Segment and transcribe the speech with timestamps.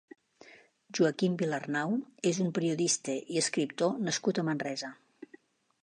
[0.99, 1.93] Joaquim Vilarnau
[2.31, 4.95] és un periodista i escriptor nascut a Manresa.